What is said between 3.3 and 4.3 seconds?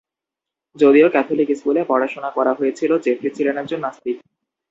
ছিলেন একজন নাস্তিক।